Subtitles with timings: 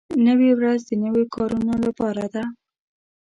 [0.25, 2.43] نوې ورځ د نویو کارونو لپاره ده